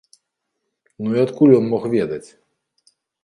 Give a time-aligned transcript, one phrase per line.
[1.03, 2.25] Ну і адкуль ён мог ведаць?